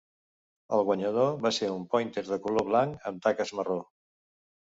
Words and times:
El 0.77 0.85
guanyador 0.85 1.35
va 1.43 1.51
ser 1.57 1.69
un 1.73 1.83
pòinter 1.91 2.23
de 2.29 2.39
color 2.47 2.65
blanc 2.71 3.05
amb 3.11 3.23
taques 3.27 3.53
marró. 3.59 3.77